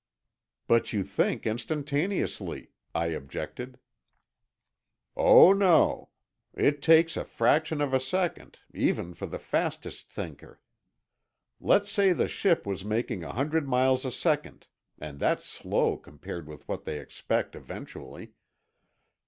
"But 0.65 0.93
you 0.93 1.03
think 1.03 1.45
instantaneously," 1.45 2.71
I 2.95 3.09
objected. 3.09 3.77
"Oh, 5.15 5.53
no. 5.53 6.09
It 6.55 6.81
takes 6.81 7.15
a 7.15 7.23
fraction 7.23 7.81
of 7.81 7.93
a 7.93 7.99
second, 7.99 8.61
even 8.73 9.13
for 9.13 9.27
the 9.27 9.37
fastest 9.37 10.09
thinker. 10.09 10.59
Let's 11.59 11.91
say 11.91 12.13
the 12.13 12.27
ship 12.27 12.65
was 12.65 12.83
making 12.83 13.23
a 13.23 13.33
hundred 13.33 13.67
miles 13.67 14.03
a 14.03 14.11
second—and 14.11 15.19
that's 15.19 15.45
slow 15.45 15.97
compared 15.97 16.47
with 16.47 16.67
what 16.67 16.85
they 16.85 16.99
expect 16.99 17.55
eventually. 17.55 18.31